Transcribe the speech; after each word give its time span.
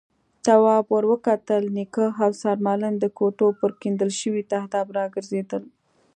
تواب 0.45 0.85
ور 0.93 1.05
وکتل، 1.11 1.63
نيکه 1.77 2.05
او 2.23 2.31
سرمعلم 2.41 2.93
د 2.99 3.05
کوټو 3.17 3.47
پر 3.59 3.71
کېندل 3.81 4.09
شوي 4.21 4.43
تهداب 4.51 4.87
راګرځېدل. 4.97 5.63